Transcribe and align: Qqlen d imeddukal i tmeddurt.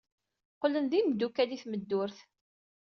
Qqlen 0.55 0.85
d 0.91 0.93
imeddukal 0.99 1.49
i 1.55 1.57
tmeddurt. 1.63 2.17